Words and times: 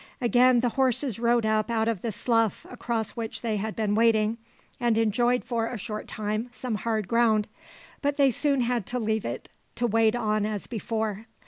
Again 0.19 0.61
the 0.61 0.69
horses 0.69 1.19
rose 1.19 1.45
up 1.45 1.69
out 1.69 1.87
of 1.87 2.01
the 2.01 2.11
slough 2.11 2.65
across 2.71 3.11
which 3.11 3.43
they 3.43 3.57
had 3.57 3.75
been 3.75 3.93
wading 3.93 4.39
and 4.79 4.97
enjoyed 4.97 5.43
for 5.43 5.67
a 5.67 5.77
short 5.77 6.07
time 6.07 6.49
some 6.51 6.73
hard 6.73 7.07
ground; 7.07 7.47
but 8.01 8.17
they 8.17 8.31
soon 8.31 8.61
had 8.61 8.87
to 8.87 8.97
leave 8.97 9.25
it, 9.25 9.51
to 9.75 9.85
wade 9.85 10.15
on 10.15 10.43
as 10.43 10.65
before. 10.65 11.27